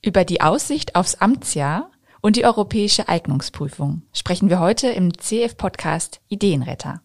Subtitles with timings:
[0.00, 1.90] Über die Aussicht aufs Amtsjahr
[2.20, 7.02] und die europäische Eignungsprüfung sprechen wir heute im CF-Podcast Ideenretter.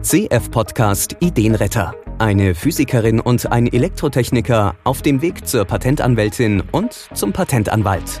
[0.00, 1.94] CF-Podcast Ideenretter.
[2.18, 8.20] Eine Physikerin und ein Elektrotechniker auf dem Weg zur Patentanwältin und zum Patentanwalt.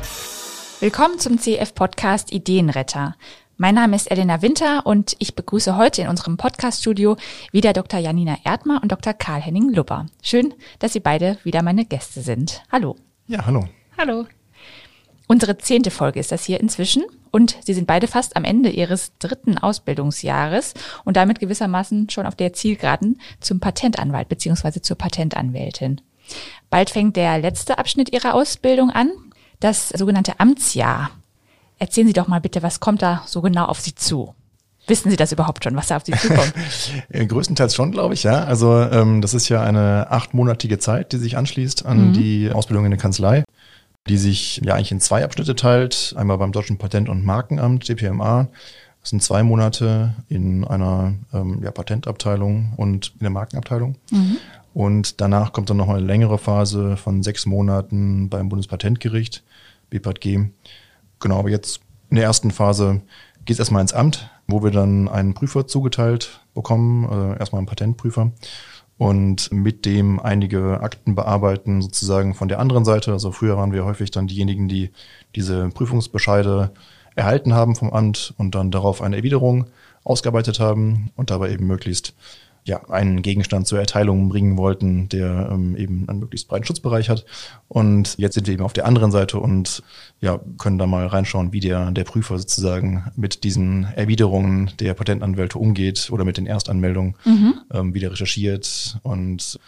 [0.80, 3.16] Willkommen zum CF-Podcast Ideenretter.
[3.56, 7.16] Mein Name ist Elena Winter und ich begrüße heute in unserem Podcast-Studio
[7.50, 7.98] wieder Dr.
[7.98, 9.14] Janina Erdmer und Dr.
[9.14, 10.04] Karl-Henning Lupper.
[10.22, 12.62] Schön, dass Sie beide wieder meine Gäste sind.
[12.70, 12.96] Hallo.
[13.30, 13.64] Ja, hallo.
[13.96, 14.26] Hallo.
[15.28, 19.16] Unsere zehnte Folge ist das hier inzwischen und Sie sind beide fast am Ende Ihres
[19.20, 26.00] dritten Ausbildungsjahres und damit gewissermaßen schon auf der Zielgeraden zum Patentanwalt beziehungsweise zur Patentanwältin.
[26.70, 29.12] Bald fängt der letzte Abschnitt Ihrer Ausbildung an,
[29.60, 31.12] das sogenannte Amtsjahr.
[31.78, 34.34] Erzählen Sie doch mal bitte, was kommt da so genau auf Sie zu?
[34.90, 36.52] Wissen Sie das überhaupt schon, was da auf Sie zukommt?
[37.10, 38.44] Äh, größtenteils schon, glaube ich, ja.
[38.44, 42.12] Also ähm, das ist ja eine achtmonatige Zeit, die sich anschließt an mhm.
[42.12, 43.44] die Ausbildung in der Kanzlei,
[44.08, 46.14] die sich ja eigentlich in zwei Abschnitte teilt.
[46.16, 48.48] Einmal beim Deutschen Patent- und Markenamt, DPMA.
[49.00, 53.96] Das sind zwei Monate in einer ähm, ja, Patentabteilung und in der Markenabteilung.
[54.10, 54.38] Mhm.
[54.74, 59.44] Und danach kommt dann noch eine längere Phase von sechs Monaten beim Bundespatentgericht,
[59.88, 60.50] BPATG.
[61.20, 63.02] Genau, aber jetzt in der ersten Phase
[63.44, 67.66] geht es erstmal ins Amt, wo wir dann einen Prüfer zugeteilt bekommen, äh, erstmal einen
[67.66, 68.32] Patentprüfer
[68.98, 73.12] und mit dem einige Akten bearbeiten, sozusagen von der anderen Seite.
[73.12, 74.90] Also früher waren wir häufig dann diejenigen, die
[75.34, 76.70] diese Prüfungsbescheide
[77.14, 79.66] erhalten haben vom Amt und dann darauf eine Erwiderung
[80.04, 82.14] ausgearbeitet haben und dabei eben möglichst
[82.64, 87.24] ja, einen Gegenstand zur Erteilung bringen wollten, der ähm, eben einen möglichst breiten Schutzbereich hat.
[87.68, 89.82] Und jetzt sind wir eben auf der anderen Seite und
[90.20, 95.58] ja, können da mal reinschauen, wie der, der Prüfer sozusagen mit diesen Erwiderungen der Patentanwälte
[95.58, 97.54] umgeht oder mit den Erstanmeldungen, mhm.
[97.72, 99.58] ähm, wie der recherchiert und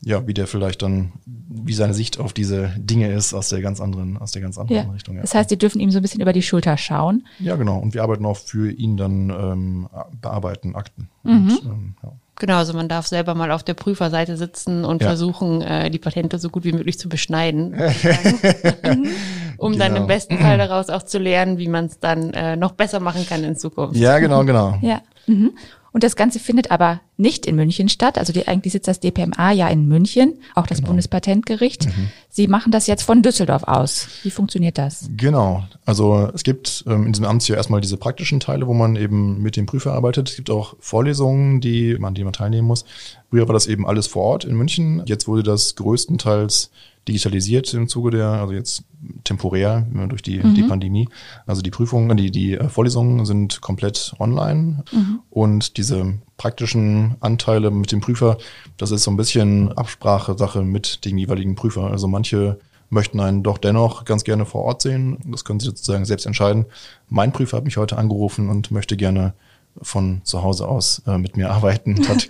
[0.00, 3.80] ja, wie der vielleicht dann, wie seine Sicht auf diese Dinge ist aus der ganz
[3.80, 4.92] anderen, aus der ganz anderen ja.
[4.92, 5.16] Richtung.
[5.16, 5.22] Ja.
[5.22, 7.26] Das heißt, Sie dürfen ihm so ein bisschen über die Schulter schauen.
[7.40, 7.78] Ja, genau.
[7.78, 9.88] Und wir arbeiten auch für ihn dann ähm,
[10.20, 11.08] bearbeiten Akten.
[11.24, 11.32] Mhm.
[11.32, 12.12] Und, ähm, ja.
[12.38, 15.08] Genau, also man darf selber mal auf der Prüferseite sitzen und ja.
[15.08, 17.74] versuchen, äh, die Patente so gut wie möglich zu beschneiden,
[19.56, 19.84] um genau.
[19.84, 23.00] dann im besten Fall daraus auch zu lernen, wie man es dann äh, noch besser
[23.00, 23.96] machen kann in Zukunft.
[23.96, 24.78] Ja, genau, genau.
[24.82, 25.00] Ja.
[25.26, 25.52] Mhm.
[25.92, 28.18] Und das Ganze findet aber nicht in München statt.
[28.18, 30.88] Also die, eigentlich sitzt das DPMA ja in München, auch das genau.
[30.88, 31.86] Bundespatentgericht.
[31.86, 32.08] Mhm.
[32.28, 34.08] Sie machen das jetzt von Düsseldorf aus.
[34.22, 35.08] Wie funktioniert das?
[35.16, 35.64] Genau.
[35.84, 39.56] Also es gibt ähm, in diesem Amtsjahr erstmal diese praktischen Teile, wo man eben mit
[39.56, 40.30] dem Prüfer arbeitet.
[40.30, 42.84] Es gibt auch Vorlesungen, die man, die man teilnehmen muss.
[43.30, 45.02] Früher war das eben alles vor Ort in München.
[45.06, 46.70] Jetzt wurde das größtenteils
[47.08, 48.84] digitalisiert im Zuge der, also jetzt
[49.24, 50.54] temporär durch die, mhm.
[50.54, 51.08] die Pandemie.
[51.46, 55.20] Also die Prüfungen, die, die äh, Vorlesungen sind komplett online mhm.
[55.30, 58.38] und diese praktischen Anteile mit dem Prüfer,
[58.76, 61.90] das ist so ein bisschen Absprache-Sache mit dem jeweiligen Prüfer.
[61.90, 62.58] Also manche
[62.90, 65.18] möchten einen doch dennoch ganz gerne vor Ort sehen.
[65.26, 66.66] Das können sie sozusagen selbst entscheiden.
[67.08, 69.34] Mein Prüfer hat mich heute angerufen und möchte gerne
[69.82, 72.28] von zu Hause aus äh, mit mir arbeiten hat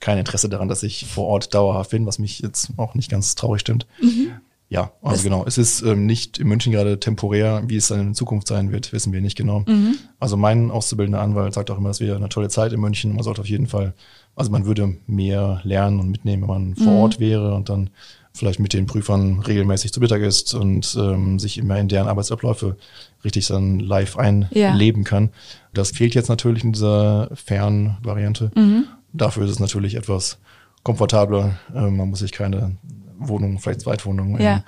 [0.00, 3.34] kein Interesse daran, dass ich vor Ort dauerhaft bin, was mich jetzt auch nicht ganz
[3.34, 3.86] traurig stimmt.
[4.00, 4.32] Mhm.
[4.70, 5.44] Ja, also das genau.
[5.44, 8.92] Es ist ähm, nicht in München gerade temporär, wie es dann in Zukunft sein wird,
[8.92, 9.64] wissen wir nicht genau.
[9.66, 9.96] Mhm.
[10.20, 13.14] Also mein auszubildender Anwalt sagt auch immer, es wäre eine tolle Zeit in München.
[13.14, 13.94] Man sollte auf jeden Fall,
[14.36, 16.98] also man würde mehr lernen und mitnehmen, wenn man vor mhm.
[17.00, 17.90] Ort wäre und dann
[18.32, 22.76] vielleicht mit den Prüfern regelmäßig zu Mittag isst und ähm, sich immer in deren Arbeitsabläufe
[23.24, 25.08] richtig dann live einleben ja.
[25.08, 25.30] kann.
[25.74, 28.52] Das fehlt jetzt natürlich in dieser Fernvariante.
[28.54, 28.84] Mhm.
[29.12, 30.38] Dafür ist es natürlich etwas
[30.82, 31.58] komfortabler.
[31.74, 32.76] Äh, man muss sich keine
[33.18, 34.56] Wohnung, vielleicht Zweitwohnung ja.
[34.56, 34.62] in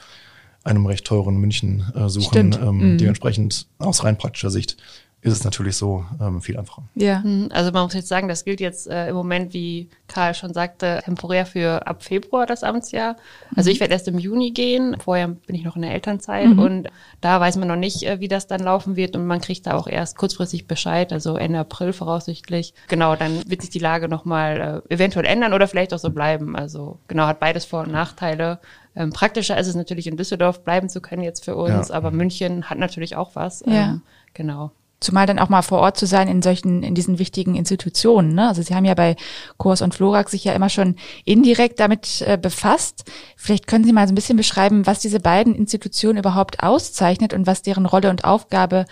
[0.64, 2.52] einem recht teuren München äh, suchen.
[2.52, 2.98] Ähm, mhm.
[2.98, 4.76] Dementsprechend aus rein praktischer Sicht
[5.24, 6.82] ist es natürlich so ähm, viel einfacher.
[6.96, 7.48] Ja, mhm.
[7.52, 11.00] also man muss jetzt sagen, das gilt jetzt äh, im Moment, wie Karl schon sagte,
[11.04, 13.16] temporär für ab Februar das Amtsjahr.
[13.54, 13.74] Also mhm.
[13.74, 14.96] ich werde erst im Juni gehen.
[14.98, 16.58] Vorher bin ich noch in der Elternzeit mhm.
[16.58, 16.88] und
[17.20, 19.74] da weiß man noch nicht, äh, wie das dann laufen wird und man kriegt da
[19.74, 22.74] auch erst kurzfristig Bescheid, also Ende April voraussichtlich.
[22.88, 26.56] Genau, dann wird sich die Lage nochmal äh, eventuell ändern oder vielleicht auch so bleiben.
[26.56, 28.58] Also genau, hat beides Vor- und Nachteile.
[28.96, 31.94] Ähm, praktischer ist es natürlich in Düsseldorf bleiben zu können jetzt für uns, ja.
[31.94, 33.62] aber München hat natürlich auch was.
[33.64, 33.84] Ja.
[33.84, 34.02] Ähm,
[34.34, 34.72] genau.
[35.02, 38.34] Zumal dann auch mal vor Ort zu sein in solchen, in diesen wichtigen Institutionen.
[38.34, 38.49] Ne?
[38.49, 39.16] Also Sie haben ja bei
[39.56, 43.04] Kurs und Florak sich ja immer schon indirekt damit äh, befasst.
[43.37, 47.46] Vielleicht können Sie mal so ein bisschen beschreiben, was diese beiden Institutionen überhaupt auszeichnet und
[47.46, 48.87] was deren Rolle und Aufgabe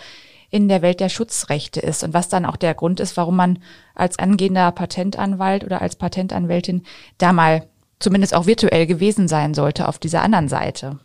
[0.49, 3.59] in der Welt der Schutzrechte ist und was dann auch der Grund ist, warum man
[3.95, 6.83] als angehender Patentanwalt oder als Patentanwältin
[7.17, 7.67] da mal
[7.99, 10.99] zumindest auch virtuell gewesen sein sollte auf dieser anderen Seite.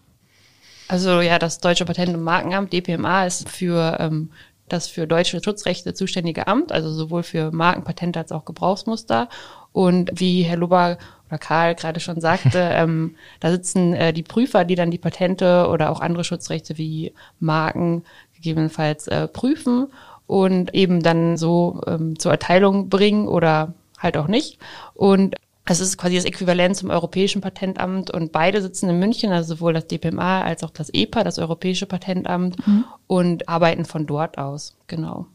[0.88, 4.30] Also ja, das Deutsche Patent- und Markenamt, DPMA, ist für ähm,
[4.68, 9.28] das für deutsche Schutzrechte zuständige Amt, also sowohl für Marken, Patente als auch Gebrauchsmuster.
[9.72, 10.98] Und wie Herr Luber
[11.28, 15.68] oder Karl gerade schon sagte, ähm, da sitzen äh, die Prüfer, die dann die Patente
[15.68, 18.04] oder auch andere Schutzrechte wie Marken
[18.34, 19.88] gegebenenfalls äh, prüfen
[20.26, 24.58] und eben dann so ähm, zur Erteilung bringen oder halt auch nicht.
[24.94, 25.36] Und
[25.66, 29.72] es ist quasi das Äquivalent zum Europäischen Patentamt und beide sitzen in München, also sowohl
[29.72, 32.84] das DPMA als auch das EPA, das Europäische Patentamt, mhm.
[33.06, 34.76] und arbeiten von dort aus.
[34.86, 35.26] Genau.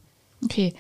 [0.44, 0.74] Okay.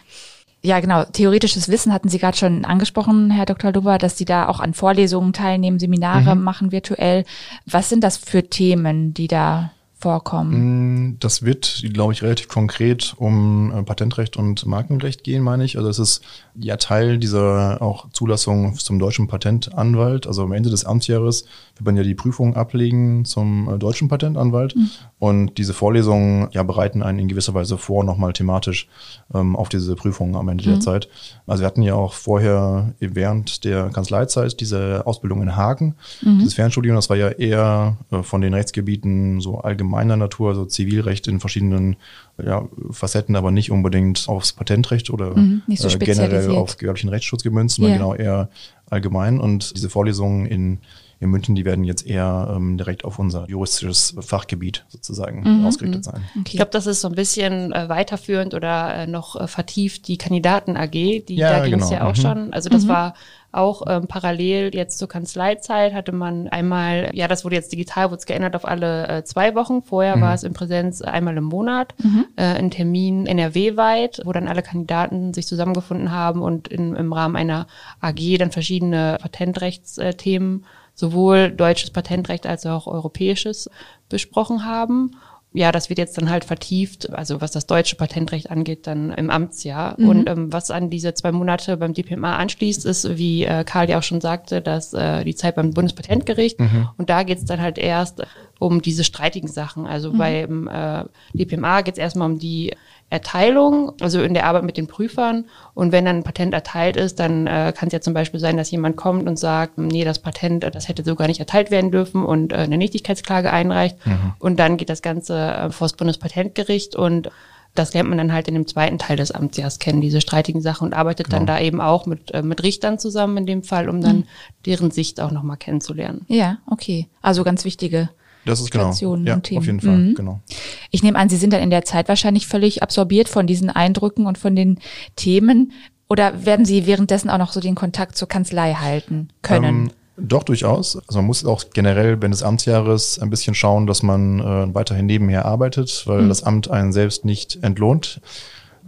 [0.63, 1.03] Ja, genau.
[1.05, 3.71] Theoretisches Wissen hatten Sie gerade schon angesprochen, Herr Dr.
[3.71, 6.43] Duber, dass Sie da auch an Vorlesungen teilnehmen, Seminare mhm.
[6.43, 7.25] machen virtuell.
[7.65, 9.71] Was sind das für Themen, die da
[10.01, 11.11] vorkommen?
[11.11, 15.77] Mm, das wird, glaube ich, relativ konkret um äh, Patentrecht und Markenrecht gehen, meine ich.
[15.77, 16.21] Also es ist
[16.55, 20.27] ja Teil dieser auch Zulassung zum deutschen Patentanwalt.
[20.27, 21.45] Also am Ende des Amtsjahres
[21.81, 24.75] wird man ja die Prüfung ablegen zum äh, deutschen Patentanwalt.
[24.75, 24.89] Mhm.
[25.17, 28.87] Und diese Vorlesungen ja bereiten einen in gewisser Weise vor, nochmal thematisch
[29.33, 30.73] ähm, auf diese Prüfung am Ende mhm.
[30.73, 31.09] der Zeit.
[31.47, 36.39] Also wir hatten ja auch vorher während der Kanzleizeit diese Ausbildung in Hagen, mhm.
[36.39, 41.27] dieses Fernstudium, das war ja eher äh, von den Rechtsgebieten so allgemeiner Natur, so Zivilrecht
[41.27, 41.95] in verschiedenen
[42.43, 47.43] ja, Facetten, aber nicht unbedingt aufs Patentrecht oder mhm, so äh, generell auf gewerblichen Rechtsschutz
[47.43, 47.99] gemünzt, sondern yeah.
[47.99, 48.49] genau eher
[48.89, 49.39] allgemein.
[49.39, 50.79] Und diese Vorlesungen in,
[51.21, 55.99] in München, die werden jetzt eher ähm, direkt auf unser juristisches Fachgebiet sozusagen mhm, ausgerichtet
[55.99, 56.11] mhm.
[56.11, 56.23] sein.
[56.31, 56.43] Okay.
[56.47, 60.17] Ich glaube, das ist so ein bisschen äh, weiterführend oder äh, noch äh, vertieft die
[60.17, 62.01] Kandidaten AG, die ja, da ging es genau.
[62.01, 62.21] ja auch mhm.
[62.21, 62.53] schon.
[62.53, 62.89] Also das mhm.
[62.89, 63.13] war
[63.51, 68.19] auch ähm, parallel jetzt zur Kanzleizeit hatte man einmal, ja, das wurde jetzt digital, wurde
[68.19, 69.83] es geändert auf alle äh, zwei Wochen.
[69.83, 70.21] Vorher mhm.
[70.21, 72.25] war es in Präsenz einmal im Monat, mhm.
[72.35, 77.35] äh, ein Termin NRW-weit, wo dann alle Kandidaten sich zusammengefunden haben und in, im Rahmen
[77.35, 77.67] einer
[77.99, 80.65] AG dann verschiedene Patentrechtsthemen,
[81.01, 83.69] sowohl deutsches Patentrecht als auch europäisches,
[84.07, 85.11] besprochen haben
[85.53, 89.29] ja, das wird jetzt dann halt vertieft, also was das deutsche Patentrecht angeht, dann im
[89.29, 89.95] Amtsjahr.
[89.97, 90.09] Mhm.
[90.09, 93.99] Und ähm, was an diese zwei Monate beim DPMA anschließt, ist, wie äh, Karl ja
[93.99, 96.59] auch schon sagte, dass äh, die Zeit beim Bundespatentgericht.
[96.59, 96.89] Mhm.
[96.97, 98.23] Und da geht's dann halt erst
[98.59, 99.85] um diese streitigen Sachen.
[99.87, 100.17] Also mhm.
[100.17, 101.03] beim äh,
[101.33, 102.73] DPMA geht's erstmal um die
[103.11, 105.45] Erteilung, also in der Arbeit mit den Prüfern.
[105.73, 108.55] Und wenn dann ein Patent erteilt ist, dann äh, kann es ja zum Beispiel sein,
[108.55, 111.91] dass jemand kommt und sagt, nee, das Patent, das hätte so gar nicht erteilt werden
[111.91, 113.97] dürfen und äh, eine Nichtigkeitsklage einreicht.
[114.07, 114.33] Mhm.
[114.39, 117.29] Und dann geht das Ganze äh, vor das Bundespatentgericht und
[117.75, 120.87] das lernt man dann halt in dem zweiten Teil des Amtsjahres kennen, diese streitigen Sachen
[120.87, 121.39] und arbeitet genau.
[121.39, 124.27] dann da eben auch mit, äh, mit Richtern zusammen in dem Fall, um dann mhm.
[124.65, 126.25] deren Sicht auch nochmal kennenzulernen.
[126.29, 127.07] Ja, okay.
[127.21, 128.09] Also ganz wichtige
[128.45, 128.85] das ist genau.
[128.85, 129.59] Stationen ja, Themen.
[129.59, 130.15] auf jeden Fall, mhm.
[130.15, 130.41] genau.
[130.89, 134.25] Ich nehme an, Sie sind dann in der Zeit wahrscheinlich völlig absorbiert von diesen Eindrücken
[134.25, 134.79] und von den
[135.15, 135.71] Themen.
[136.09, 139.85] Oder werden Sie währenddessen auch noch so den Kontakt zur Kanzlei halten können?
[139.85, 140.97] Ähm, doch, durchaus.
[141.07, 145.05] Also man muss auch generell während des Amtsjahres ein bisschen schauen, dass man äh, weiterhin
[145.05, 146.29] nebenher arbeitet, weil mhm.
[146.29, 148.21] das Amt einen selbst nicht entlohnt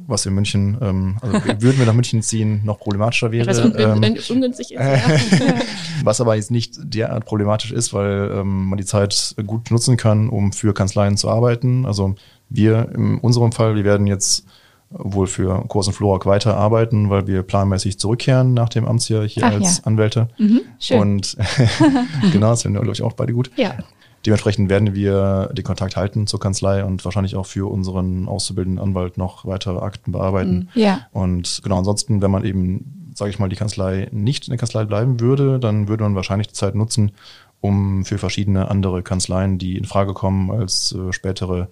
[0.08, 3.48] was in München, ähm, also würden wir nach München ziehen, noch problematischer wäre.
[3.48, 4.80] Was ähm, ungünstig ist.
[4.80, 4.98] Ja.
[6.04, 10.30] was aber jetzt nicht derart problematisch ist, weil ähm, man die Zeit gut nutzen kann,
[10.30, 11.86] um für Kanzleien zu arbeiten.
[11.86, 12.16] Also
[12.50, 14.46] wir in unserem Fall, wir werden jetzt
[14.90, 19.44] wohl für Kurs und Florak weiter arbeiten, weil wir planmäßig zurückkehren nach dem Amtsjahr hier
[19.46, 19.84] Ach, als ja.
[19.86, 20.28] Anwälte.
[20.38, 21.00] Mhm, schön.
[21.00, 21.38] Und
[22.32, 23.52] genau, das finden wir, glaube ich, auch beide gut.
[23.56, 23.76] Ja.
[24.26, 29.18] Dementsprechend werden wir den Kontakt halten zur Kanzlei und wahrscheinlich auch für unseren auszubildenden Anwalt
[29.18, 30.70] noch weitere Akten bearbeiten.
[30.74, 30.82] Mhm.
[30.82, 31.08] Ja.
[31.12, 34.86] Und genau, ansonsten, wenn man eben, sage ich mal, die Kanzlei nicht in der Kanzlei
[34.86, 37.12] bleiben würde, dann würde man wahrscheinlich die Zeit nutzen,
[37.60, 41.68] um für verschiedene andere Kanzleien, die in Frage kommen als äh, spätere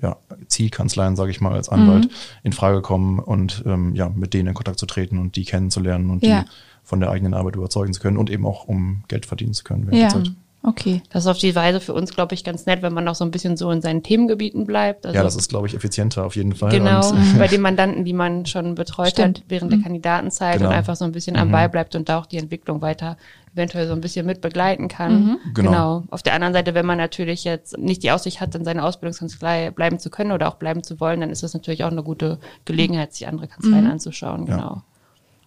[0.00, 0.16] ja,
[0.48, 2.10] Zielkanzleien, sage ich mal, als Anwalt mhm.
[2.42, 6.10] in Frage kommen und ähm, ja, mit denen in Kontakt zu treten und die kennenzulernen
[6.10, 6.42] und ja.
[6.42, 6.48] die
[6.84, 9.88] von der eigenen Arbeit überzeugen zu können und eben auch um Geld verdienen zu können
[9.90, 10.32] während ja.
[10.66, 10.70] Der.
[10.70, 11.02] Okay.
[11.10, 13.24] Das ist auf die Weise für uns, glaube ich, ganz nett, wenn man auch so
[13.24, 15.06] ein bisschen so in seinen Themengebieten bleibt.
[15.06, 16.70] Also ja, das ist, glaube ich, effizienter auf jeden Fall.
[16.70, 19.38] Genau, und, bei den Mandanten, die man schon betreut Stimmt.
[19.38, 19.84] hat während der mhm.
[19.84, 20.70] Kandidatenzeit genau.
[20.70, 21.52] und einfach so ein bisschen am mhm.
[21.52, 23.16] Ball bleibt und da auch die Entwicklung weiter
[23.54, 25.24] eventuell so ein bisschen mit begleiten kann.
[25.24, 25.38] Mhm.
[25.54, 25.70] Genau.
[25.70, 26.02] genau.
[26.10, 29.70] Auf der anderen Seite, wenn man natürlich jetzt nicht die Aussicht hat, in seiner Ausbildungskanzlei
[29.70, 32.38] bleiben zu können oder auch bleiben zu wollen, dann ist das natürlich auch eine gute
[32.66, 33.92] Gelegenheit, sich andere Kanzleien mhm.
[33.92, 34.44] anzuschauen.
[34.44, 34.58] Genau.
[34.58, 34.82] Ja.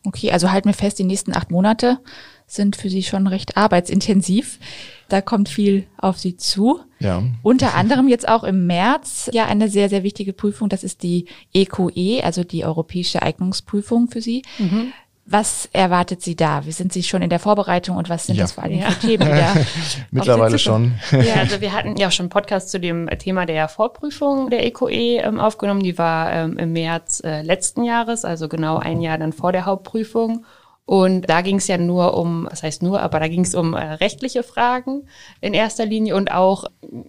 [0.06, 2.00] Okay, also halten wir fest, die nächsten acht Monate
[2.52, 4.60] sind für Sie schon recht arbeitsintensiv.
[5.08, 6.82] Da kommt viel auf Sie zu.
[7.00, 7.24] Ja.
[7.42, 10.70] Unter anderem jetzt auch im März ja eine sehr, sehr wichtige Prüfung.
[10.70, 14.44] Das ist die EQE, e, also die Europäische Eignungsprüfung für Sie.
[14.60, 14.94] Mhm.
[15.32, 16.66] Was erwartet Sie da?
[16.66, 18.46] Wie sind Sie schon in der Vorbereitung und was sind ja.
[18.46, 19.30] das vor allem für Themen?
[20.12, 20.94] Mittlerweile schon.
[21.12, 24.66] Ja, also wir hatten ja auch schon einen Podcast zu dem Thema der Vorprüfung der
[24.66, 25.84] EQE e, ähm, aufgenommen.
[25.84, 29.66] Die war ähm, im März äh, letzten Jahres, also genau ein Jahr dann vor der
[29.66, 30.46] Hauptprüfung.
[30.90, 33.76] Und da ging es ja nur um, was heißt nur, aber da ging es um
[33.76, 35.04] äh, rechtliche Fragen
[35.40, 36.64] in erster Linie und auch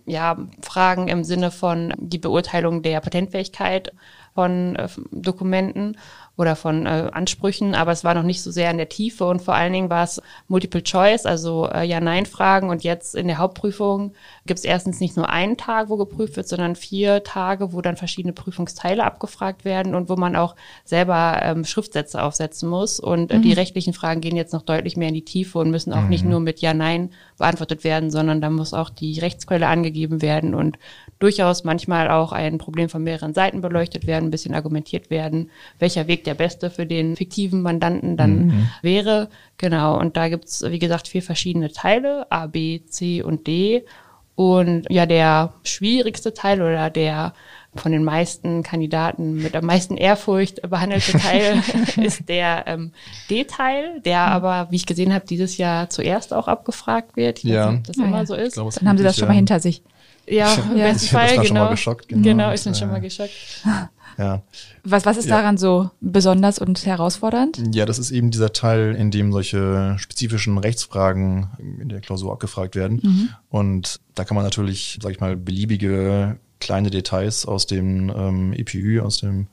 [0.05, 3.95] ja Fragen im Sinne von die Beurteilung der Patentfähigkeit
[4.35, 5.97] von äh, Dokumenten
[6.37, 9.41] oder von äh, Ansprüchen, aber es war noch nicht so sehr in der Tiefe und
[9.41, 14.13] vor allen Dingen war es Multiple Choice, also äh, Ja-Nein-Fragen und jetzt in der Hauptprüfung
[14.47, 17.97] gibt es erstens nicht nur einen Tag, wo geprüft wird, sondern vier Tage, wo dann
[17.97, 23.39] verschiedene Prüfungsteile abgefragt werden und wo man auch selber ähm, Schriftsätze aufsetzen muss und äh,
[23.39, 23.43] mhm.
[23.43, 26.09] die rechtlichen Fragen gehen jetzt noch deutlich mehr in die Tiefe und müssen auch mhm.
[26.09, 30.79] nicht nur mit Ja-Nein beantwortet werden, sondern da muss auch die Rechtsquelle angegeben werden und
[31.19, 36.07] durchaus manchmal auch ein Problem von mehreren Seiten beleuchtet werden, ein bisschen argumentiert werden, welcher
[36.07, 38.69] Weg der beste für den fiktiven Mandanten dann mhm.
[38.83, 39.29] wäre.
[39.59, 43.85] Genau, und da gibt's wie gesagt, vier verschiedene Teile, A, B, C und D.
[44.41, 47.35] Und ja, der schwierigste Teil oder der
[47.75, 51.63] von den meisten Kandidaten mit am meisten Ehrfurcht behandelte Teil
[52.03, 52.93] ist der ähm,
[53.29, 54.33] D-Teil, der mhm.
[54.33, 57.45] aber, wie ich gesehen habe, dieses Jahr zuerst auch abgefragt wird.
[57.45, 57.67] Ich ja.
[57.67, 58.27] weiß nicht, ob das ah, immer ja.
[58.27, 58.55] so ist.
[58.55, 59.83] Glaub, Dann haben sie das schon mal hinter sich.
[60.31, 60.93] Ja, im ja.
[60.93, 61.45] besten Fall, genau.
[61.45, 62.23] Schon mal geschockt, genau.
[62.23, 63.33] Genau, ich bin schon mal geschockt.
[64.19, 64.43] Ja.
[64.85, 65.39] Was, was ist ja.
[65.39, 67.63] daran so besonders und herausfordernd?
[67.73, 71.49] Ja, das ist eben dieser Teil, in dem solche spezifischen Rechtsfragen
[71.81, 73.01] in der Klausur abgefragt werden.
[73.03, 73.29] Mhm.
[73.49, 79.01] Und da kann man natürlich, sag ich mal, beliebige kleine Details aus dem ähm, EPÜ,
[79.01, 79.47] aus dem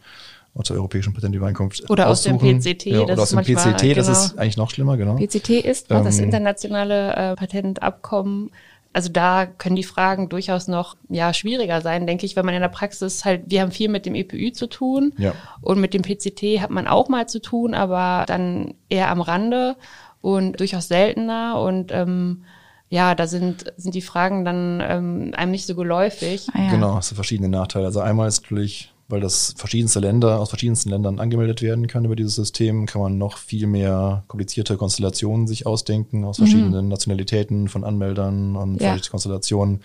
[0.54, 2.36] aus der Europäischen Patentübereinkunft Oder aussuchen.
[2.36, 2.86] aus dem PCT.
[2.88, 4.12] Ja, oder aus dem PCT, das genau.
[4.12, 5.16] ist eigentlich noch schlimmer, genau.
[5.16, 8.50] PCT ist ähm, das internationale äh, Patentabkommen
[8.98, 12.62] also da können die Fragen durchaus noch ja schwieriger sein, denke ich, wenn man in
[12.62, 15.34] der Praxis halt, wir haben viel mit dem EPÜ zu tun ja.
[15.62, 19.76] und mit dem PCT hat man auch mal zu tun, aber dann eher am Rande
[20.22, 22.44] und durchaus seltener und ähm,
[22.90, 26.48] ja, da sind, sind die Fragen dann ähm, einem nicht so geläufig.
[26.54, 26.72] Ah, ja.
[26.72, 27.86] Genau, das sind verschiedene Nachteile.
[27.86, 32.16] Also einmal ist natürlich weil das verschiedenste Länder aus verschiedensten Ländern angemeldet werden kann über
[32.16, 36.92] dieses System, kann man noch viel mehr komplizierte Konstellationen sich ausdenken aus verschiedenen mhm.
[36.92, 38.98] Nationalitäten von Anmeldern und ja.
[39.10, 39.82] Konstellationen.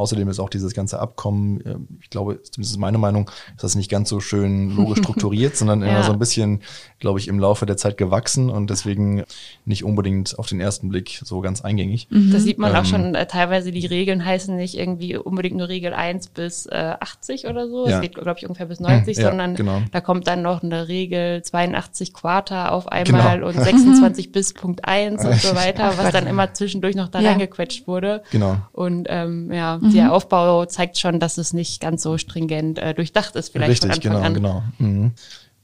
[0.00, 3.74] Außerdem ist auch dieses ganze Abkommen, äh, ich glaube, zumindest ist meine Meinung, ist das
[3.74, 5.88] nicht ganz so schön logisch strukturiert, sondern ja.
[5.88, 6.62] immer so ein bisschen,
[7.00, 9.24] glaube ich, im Laufe der Zeit gewachsen und deswegen
[9.66, 12.08] nicht unbedingt auf den ersten Blick so ganz eingängig.
[12.10, 12.32] Mhm.
[12.32, 15.68] Das sieht man ähm, auch schon, äh, teilweise die Regeln heißen nicht irgendwie unbedingt nur
[15.68, 17.86] Regel 1 bis äh, 80 oder so.
[17.86, 17.96] Ja.
[17.96, 19.82] Es geht, glaube ich, ungefähr bis 90, ja, sondern genau.
[19.92, 23.48] da kommt dann noch eine Regel 82 Quarter auf einmal genau.
[23.48, 27.86] und 26 bis Punkt 1 und so weiter, was dann immer zwischendurch noch da reingequetscht
[27.86, 28.22] wurde.
[28.30, 28.56] Genau.
[28.72, 29.96] Und ähm, ja, mhm.
[29.96, 34.02] der Aufbau zeigt schon, dass es nicht ganz so stringent äh, durchdacht ist, vielleicht Richtig,
[34.02, 34.72] von Anfang genau, an.
[34.78, 34.90] genau.
[34.90, 35.12] Mhm.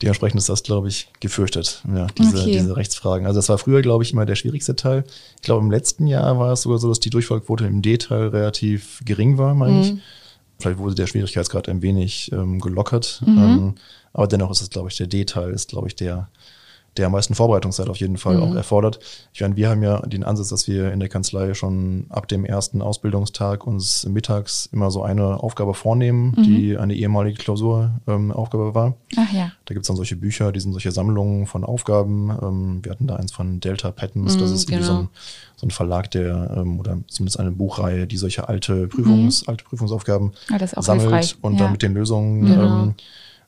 [0.03, 2.53] Dementsprechend ist das, glaube ich, gefürchtet, ja, diese, okay.
[2.53, 3.27] diese Rechtsfragen.
[3.27, 5.05] Also das war früher, glaube ich, immer der schwierigste Teil.
[5.37, 9.01] Ich glaube, im letzten Jahr war es sogar so, dass die Durchfallquote im D-Teil relativ
[9.07, 9.81] gering war, meine mhm.
[9.81, 9.95] ich.
[10.59, 13.23] Vielleicht wurde der Schwierigkeitsgrad ein wenig ähm, gelockert.
[13.25, 13.39] Mhm.
[13.39, 13.75] Ähm,
[14.13, 16.29] aber dennoch ist es, glaube ich, der D-Teil ist, glaube ich, der,
[16.99, 18.43] der am meisten Vorbereitungszeit auf jeden Fall mhm.
[18.43, 18.99] auch erfordert.
[19.33, 22.45] Ich meine, wir haben ja den Ansatz, dass wir in der Kanzlei schon ab dem
[22.45, 26.43] ersten Ausbildungstag uns mittags immer so eine Aufgabe vornehmen, mhm.
[26.43, 28.95] die eine ehemalige Klausuraufgabe ähm, war.
[29.17, 29.53] Ach ja.
[29.65, 32.31] Da gibt's dann solche Bücher, die sind solche Sammlungen von Aufgaben.
[32.43, 34.83] Ähm, wir hatten da eins von Delta Patents, mhm, das ist genau.
[34.83, 35.09] so ein,
[35.57, 39.51] so ein Verlag, der ähm, oder zumindest eine Buchreihe, die solche alte Prüfungs, mhm.
[39.51, 41.37] alte Prüfungsaufgaben ja, sammelt hilfreich.
[41.43, 41.61] und ja.
[41.61, 42.95] dann mit den Lösungen genau.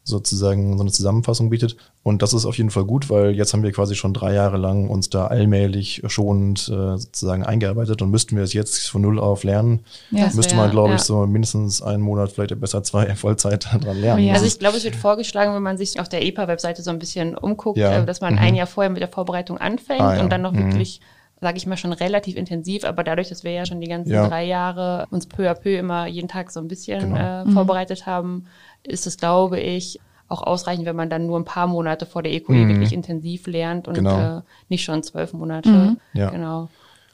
[0.09, 1.77] Sozusagen so eine Zusammenfassung bietet.
[2.03, 4.57] Und das ist auf jeden Fall gut, weil jetzt haben wir quasi schon drei Jahre
[4.57, 9.19] lang uns da allmählich schonend äh, sozusagen eingearbeitet und müssten wir es jetzt von null
[9.19, 10.97] auf lernen, ja, müsste man, glaube ja.
[10.97, 14.25] ich, so mindestens einen Monat, vielleicht besser zwei Vollzeit dran lernen.
[14.25, 14.35] Ja.
[14.35, 17.37] Also ich glaube, es wird vorgeschlagen, wenn man sich auf der EPA-Webseite so ein bisschen
[17.37, 18.41] umguckt, äh, dass man mhm.
[18.41, 20.71] ein Jahr vorher mit der Vorbereitung anfängt ah, und dann noch mhm.
[20.71, 21.01] wirklich
[21.41, 24.27] sage ich mal, schon relativ intensiv, aber dadurch, dass wir ja schon die ganzen ja.
[24.27, 27.17] drei Jahre uns peu à peu immer jeden Tag so ein bisschen genau.
[27.17, 27.53] äh, mhm.
[27.53, 28.47] vorbereitet haben,
[28.83, 32.33] ist es, glaube ich, auch ausreichend, wenn man dann nur ein paar Monate vor der
[32.33, 32.69] EQE mhm.
[32.69, 34.39] wirklich intensiv lernt und genau.
[34.39, 35.71] äh, nicht schon zwölf Monate.
[35.71, 36.01] Mhm.
[36.13, 36.31] Ja.
[36.31, 36.69] Genau.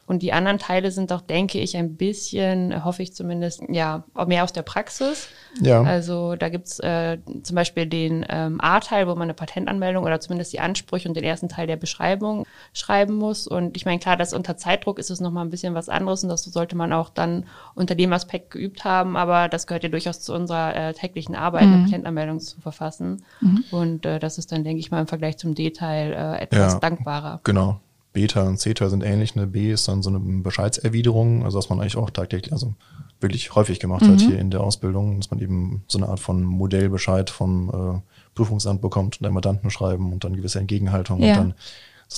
[0.06, 4.44] Und die anderen Teile sind doch, denke ich, ein bisschen, hoffe ich zumindest, ja, mehr
[4.44, 5.28] aus der Praxis.
[5.60, 5.82] Ja.
[5.82, 10.52] Also da gibt's äh, zum Beispiel den ähm, A-Teil, wo man eine Patentanmeldung oder zumindest
[10.52, 13.46] die Ansprüche und den ersten Teil der Beschreibung schreiben muss.
[13.46, 16.28] Und ich meine, klar, das unter Zeitdruck ist es nochmal ein bisschen was anderes und
[16.28, 20.20] das sollte man auch dann unter dem Aspekt geübt haben, aber das gehört ja durchaus
[20.20, 21.74] zu unserer äh, täglichen Arbeit, mhm.
[21.74, 23.24] eine Patentanmeldung zu verfassen.
[23.40, 23.64] Mhm.
[23.70, 26.78] Und äh, das ist dann, denke ich mal, im Vergleich zum D-Teil äh, etwas ja,
[26.78, 27.40] dankbarer.
[27.44, 27.80] Genau.
[28.14, 29.36] Beta und Zeta sind ähnlich.
[29.36, 32.74] Eine B ist dann so eine Bescheidserwiderung, also was man eigentlich auch tagtäglich, also
[33.20, 34.12] wirklich häufig gemacht mhm.
[34.12, 38.00] hat hier in der Ausbildung, dass man eben so eine Art von Modellbescheid vom äh,
[38.34, 41.32] Prüfungsamt bekommt und einem Mandanten schreiben und dann gewisse Entgegenhaltung ja.
[41.32, 41.54] und dann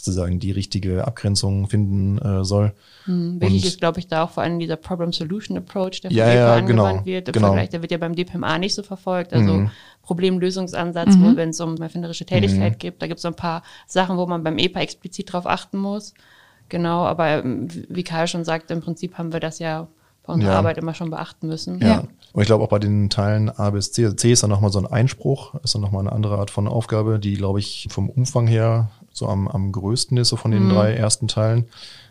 [0.05, 2.73] sozusagen die richtige Abgrenzung finden äh, soll.
[3.05, 6.55] Hm, wichtig ist, glaube ich, da auch vor allem dieser Problem-Solution-Approach, der von ja, ja,
[6.55, 7.29] angewandt genau, wird.
[7.29, 7.47] Im genau.
[7.49, 9.33] Vergleich, der wird ja beim DPMA nicht so verfolgt.
[9.33, 9.71] Also mhm.
[10.03, 11.37] Problemlösungsansatz, mhm.
[11.37, 12.79] wenn es um erfinderische Tätigkeit mhm.
[12.79, 13.03] geht.
[13.03, 16.15] Da gibt es so ein paar Sachen, wo man beim EPA explizit drauf achten muss.
[16.69, 19.89] Genau, aber ähm, wie Karl schon sagt, im Prinzip haben wir das ja
[20.27, 20.59] bei unserer ja.
[20.59, 21.81] Arbeit immer schon beachten müssen.
[21.81, 22.05] Ja.
[22.33, 24.79] Und ich glaube auch bei den Teilen A bis C, C ist dann nochmal so
[24.79, 28.47] ein Einspruch, ist dann nochmal eine andere Art von Aufgabe, die, glaube ich, vom Umfang
[28.47, 30.71] her so am, am größten ist, so von den Mhm.
[30.71, 31.67] drei ersten Teilen.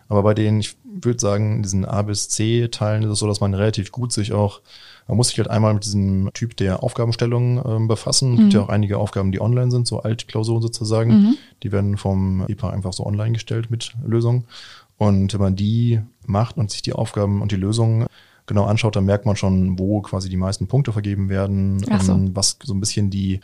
[0.08, 3.42] Aber bei den, ich würde sagen, diesen A bis C Teilen ist es so, dass
[3.42, 4.62] man relativ gut sich auch,
[5.08, 8.34] man muss sich halt einmal mit diesem Typ der Aufgabenstellung ähm, befassen.
[8.34, 11.12] Es gibt ja auch einige Aufgaben, die online sind, so Altklausuren sozusagen.
[11.64, 14.46] Die werden vom EPA einfach so online gestellt mit Lösungen.
[14.98, 18.06] Und wenn man die macht und sich die Aufgaben und die Lösungen
[18.46, 21.80] genau anschaut, dann merkt man schon, wo quasi die meisten Punkte vergeben werden,
[22.30, 22.36] so.
[22.36, 23.42] was so ein bisschen die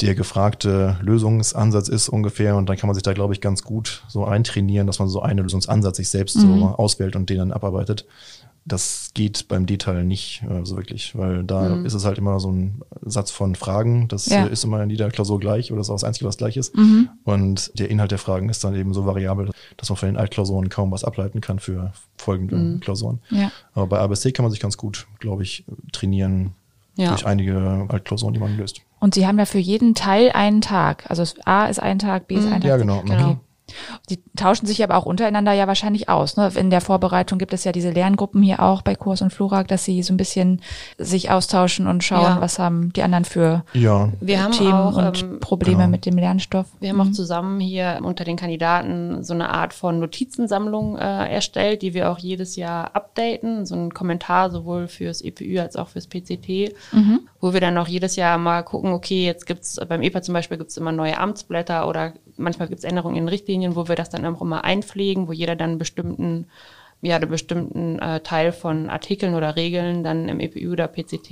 [0.00, 2.56] der gefragte Lösungsansatz ist ungefähr.
[2.56, 5.20] Und dann kann man sich da, glaube ich, ganz gut so eintrainieren, dass man so
[5.22, 6.40] einen Lösungsansatz sich selbst Mhm.
[6.60, 8.06] so auswählt und den dann abarbeitet.
[8.66, 12.52] Das geht beim Detail nicht äh, so wirklich, weil da ist es halt immer so
[12.52, 14.06] ein Satz von Fragen.
[14.08, 14.44] Das Ja.
[14.46, 16.58] äh, ist immer in jeder Klausur gleich oder das ist auch das Einzige, was gleich
[16.58, 16.74] ist.
[17.24, 20.68] Und der Inhalt der Fragen ist dann eben so variabel, dass man von den Altklausuren
[20.68, 23.20] kaum was ableiten kann für folgende Klausuren.
[23.30, 23.50] Ja.
[23.72, 26.52] Aber bei ABC kann man sich ganz gut, glaube ich, trainieren
[26.96, 27.08] Ja.
[27.08, 28.82] durch einige Altklausuren, die man löst.
[29.00, 31.04] Und Sie haben ja für jeden Teil einen Tag.
[31.08, 32.64] Also es- A ist ein Tag, B ist ein Tag.
[32.64, 33.00] Ja, genau.
[33.02, 33.40] Genau.
[34.08, 36.36] Die tauschen sich aber auch untereinander ja wahrscheinlich aus.
[36.36, 36.50] Ne?
[36.56, 39.84] In der Vorbereitung gibt es ja diese Lerngruppen hier auch bei Kurs und Florak, dass
[39.84, 40.60] sie so ein bisschen
[40.98, 42.40] sich austauschen und schauen, Ja.
[42.40, 45.88] was haben die anderen für Ja, Wir haben Themen auch, und ähm, Probleme genau.
[45.88, 46.66] mit dem Lernstoff.
[46.80, 51.82] Wir haben auch zusammen hier unter den Kandidaten so eine Art von Notizensammlung äh, erstellt,
[51.82, 53.66] die wir auch jedes Jahr updaten.
[53.66, 56.74] So ein Kommentar sowohl fürs EPÜ als auch fürs PCT,
[57.40, 60.58] wo wir dann auch jedes Jahr mal gucken, okay, jetzt gibt's beim EPA zum Beispiel
[60.58, 64.42] gibt's immer neue Amtsblätter oder manchmal gibt's Änderungen in Richtlinien, wo wir das dann auch
[64.42, 66.46] immer einpflegen, wo jeder dann einen bestimmten
[67.02, 71.30] ja, einen bestimmten äh, Teil von Artikeln oder Regeln dann im EPÜ oder PCT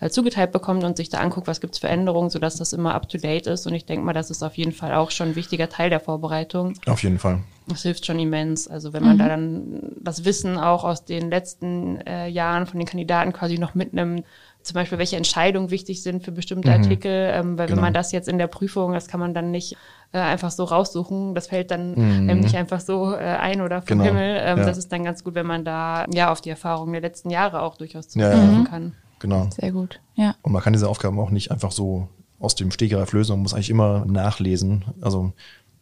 [0.00, 3.46] äh, zugeteilt bekommt und sich da anguckt, was gibt's für Änderungen, sodass das immer up-to-date
[3.46, 3.66] ist.
[3.66, 6.00] Und ich denke mal, das ist auf jeden Fall auch schon ein wichtiger Teil der
[6.00, 6.74] Vorbereitung.
[6.86, 7.40] auf jeden Fall.
[7.68, 8.66] Das hilft schon immens.
[8.68, 12.86] Also wenn man da dann das Wissen auch aus den letzten äh, Jahren von den
[12.86, 14.24] Kandidaten quasi noch mitnimmt,
[14.64, 17.76] zum Beispiel welche Entscheidungen wichtig sind für bestimmte Artikel, ähm, weil Genau.
[17.76, 19.76] wenn man das jetzt in der Prüfung, das kann man dann nicht
[20.12, 23.98] äh, einfach so raussuchen, das fällt dann ähm, nicht einfach so äh, ein oder vom
[23.98, 24.04] Genau.
[24.04, 24.38] Himmel.
[24.42, 24.64] Ähm, Ja.
[24.64, 27.62] Das ist dann ganz gut, wenn man da ja auf die Erfahrungen der letzten Jahre
[27.62, 28.68] auch durchaus Ja, zurückgreifen ja.
[28.70, 28.94] kann.
[29.20, 29.48] Genau.
[29.58, 30.00] Sehr gut.
[30.14, 30.34] Ja.
[30.42, 32.08] Und man kann diese Aufgaben auch nicht einfach so
[32.40, 33.32] aus dem Stegreif lösen.
[33.32, 34.84] Man muss eigentlich immer nachlesen.
[35.00, 35.32] Also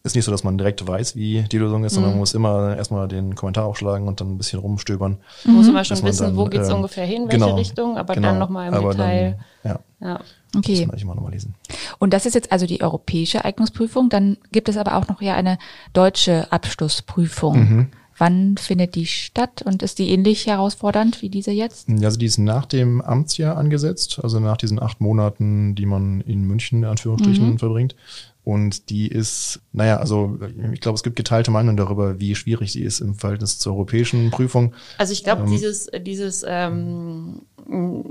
[0.04, 2.76] ist nicht so, dass man direkt weiß, wie die Lösung ist, sondern man muss immer
[2.76, 5.18] erstmal den Kommentar aufschlagen und dann ein bisschen rumstöbern.
[5.44, 8.14] Man muss immer schon wissen, dann, wo geht's ähm, ungefähr hin, welche genau, Richtung, aber
[8.14, 8.28] genau.
[8.28, 9.38] dann nochmal im Aber Detail.
[9.62, 10.20] Dann, ja, ja.
[10.56, 10.82] Okay.
[10.82, 11.54] eigentlich immer nochmal lesen.
[11.98, 14.08] Und das ist jetzt also die europäische Eignungsprüfung.
[14.08, 15.58] Dann gibt es aber auch noch ja eine
[15.92, 17.58] deutsche Abschlussprüfung.
[17.58, 17.88] Mhm.
[18.18, 21.88] Wann findet die statt und ist die ähnlich herausfordernd wie diese jetzt?
[21.88, 26.20] Ja, also die ist nach dem Amtsjahr angesetzt, also nach diesen acht Monaten, die man
[26.20, 27.96] in München in Anführungsstrichen verbringt.
[28.44, 30.36] Und die ist, naja, also
[30.72, 34.32] ich glaube, es gibt geteilte Meinungen darüber, wie schwierig sie ist im Verhältnis zur europäischen
[34.32, 34.74] Prüfung.
[34.98, 37.42] Also ich glaube, dieses, dieses, ähm,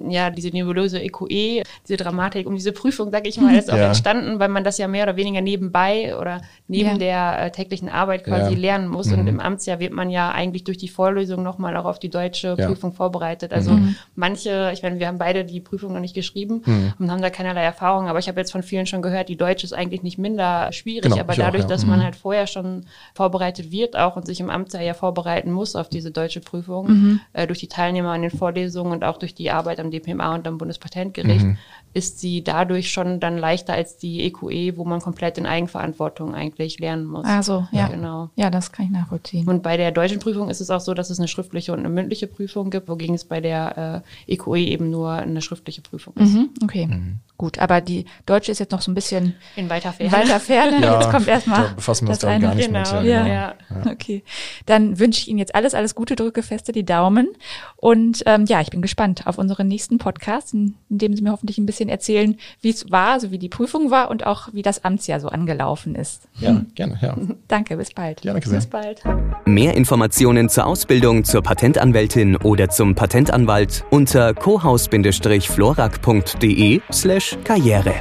[0.08, 3.88] ja, diese nebulöse EQE, diese Dramatik um diese Prüfung, sage ich mal, ist auch Ja.
[3.88, 6.98] entstanden, weil man das ja mehr oder weniger nebenbei oder neben Ja.
[6.98, 8.58] der äh, täglichen Arbeit quasi Ja.
[8.58, 9.12] lernen muss.
[9.12, 12.56] Und im Amtsjahr wird man ja eigentlich durch die Vorlesung nochmal auch auf die deutsche
[12.58, 12.68] Ja.
[12.68, 13.52] Prüfung vorbereitet.
[13.52, 13.78] Also
[14.16, 16.62] manche, ich meine, wir haben beide die Prüfung noch nicht geschrieben
[17.00, 19.66] und haben da keinerlei Erfahrung, aber ich habe jetzt von vielen schon gehört, die Deutsche
[19.66, 21.70] ist eigentlich nicht minder schwierig, Genau, aber ich auch, dadurch, ja.
[21.70, 25.76] dass man halt vorher schon vorbereitet wird auch und sich im Amtsjahr ja vorbereiten muss
[25.76, 29.52] auf diese deutsche Prüfung, äh, durch die Teilnehmer an den Vorlesungen und auch durch die
[29.52, 31.46] Arbeit am DPMA und am Bundespatentgericht,
[31.94, 36.80] ist sie dadurch schon dann leichter als die EQE, wo man komplett in Eigenverantwortung eigentlich
[36.80, 37.26] lernen muss.
[37.26, 37.88] Also, ja.
[37.88, 38.30] Genau.
[38.36, 39.48] Ja, das kann ich nachvollziehen.
[39.48, 41.90] Und bei der deutschen Prüfung ist es auch so, dass es eine schriftliche und eine
[41.90, 46.34] mündliche Prüfung gibt, wogegen es bei der äh, EQE eben nur eine schriftliche Prüfung ist.
[46.34, 46.90] Mhm, okay,
[47.38, 47.60] gut.
[47.60, 50.16] Aber die deutsche ist jetzt noch so ein bisschen In weiter Ferne.
[50.16, 50.82] in weiter Ferne.
[50.82, 51.64] Ja, jetzt kommt erstmal.
[51.64, 53.10] da befassen wir uns ich gar nicht Genau, mit.
[53.10, 53.28] Ja.
[53.28, 53.54] ja.
[53.90, 54.24] Okay,
[54.66, 57.28] dann wünsche ich Ihnen jetzt alles, alles Gute, drücke feste die Daumen.
[57.76, 61.32] Und ähm, ja, ich bin gespannt auf unseren nächsten Podcast, in, in dem Sie mir
[61.32, 64.62] hoffentlich ein bisschen erzählen, wie es war, so wie die Prüfung war und auch wie
[64.62, 66.28] das Amtsjahr so angelaufen ist.
[66.40, 67.18] Ja, gerne, ja.
[67.48, 68.24] Danke, bis bald.
[68.24, 68.60] Ja, danke sehr.
[68.60, 69.02] Bis bald.
[69.46, 77.94] Mehr Informationen zur Ausbildung zur Patentanwältin oder zum Patentanwalt unter cohaus-florak.de slash karriere.